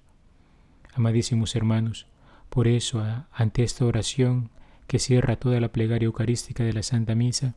Amadísimos 0.94 1.54
hermanos, 1.54 2.08
por 2.50 2.66
eso, 2.66 3.04
ante 3.30 3.62
esta 3.62 3.84
oración 3.84 4.50
que 4.88 4.98
cierra 4.98 5.36
toda 5.36 5.60
la 5.60 5.70
plegaria 5.70 6.06
eucarística 6.06 6.64
de 6.64 6.72
la 6.72 6.82
Santa 6.82 7.14
Misa, 7.14 7.54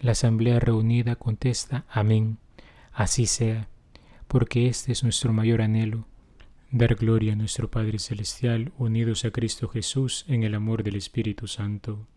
la 0.00 0.12
Asamblea 0.12 0.60
reunida 0.60 1.16
contesta 1.16 1.84
Amén. 1.90 2.38
Así 2.92 3.26
sea, 3.26 3.66
porque 4.28 4.68
este 4.68 4.92
es 4.92 5.02
nuestro 5.02 5.32
mayor 5.32 5.62
anhelo, 5.62 6.06
dar 6.74 6.96
gloria 6.96 7.34
a 7.34 7.36
nuestro 7.36 7.70
Padre 7.70 8.00
Celestial 8.00 8.72
unidos 8.78 9.24
a 9.24 9.30
Cristo 9.30 9.68
Jesús 9.68 10.24
en 10.26 10.42
el 10.42 10.56
amor 10.56 10.82
del 10.82 10.96
Espíritu 10.96 11.46
Santo. 11.46 12.08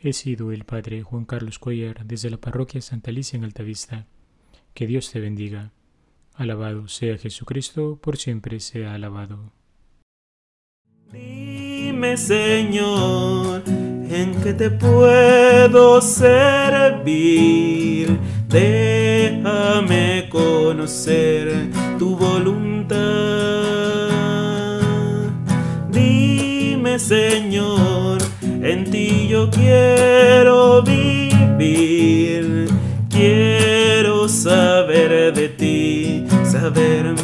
He 0.00 0.12
sido 0.12 0.52
el 0.52 0.64
Padre 0.64 1.02
Juan 1.02 1.24
Carlos 1.24 1.58
Cuellar 1.58 2.06
desde 2.06 2.30
la 2.30 2.36
parroquia 2.36 2.80
Santa 2.80 3.10
Alicia 3.10 3.36
en 3.36 3.42
Altavista. 3.42 4.06
Que 4.72 4.86
Dios 4.86 5.10
te 5.10 5.18
bendiga. 5.18 5.72
Alabado 6.34 6.86
sea 6.86 7.18
Jesucristo, 7.18 7.98
por 8.00 8.18
siempre 8.18 8.60
sea 8.60 8.94
alabado. 8.94 9.50
Dime, 11.12 12.16
Señor, 12.16 13.64
en 13.66 14.42
qué 14.44 14.54
te 14.54 14.70
puedo 14.70 16.00
servir. 16.00 17.16
Déjame 18.48 20.28
conocer 20.30 21.68
tu 21.98 22.16
voluntad. 22.16 23.55
Señor, 26.98 28.18
en 28.42 28.90
ti 28.90 29.28
yo 29.28 29.50
quiero 29.50 30.82
vivir. 30.82 32.68
Quiero 33.10 34.28
saber 34.28 35.32
de 35.34 35.48
ti, 35.48 36.24
saber 36.44 37.14